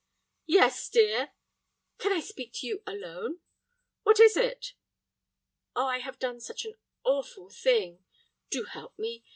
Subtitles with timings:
[0.47, 1.29] "Yes, dear—"
[1.99, 3.41] "Can I speak to you alone?"
[4.01, 4.73] "What is it?"
[5.75, 8.03] "Oh, I have done such an awful thing.
[8.49, 9.23] Do help me.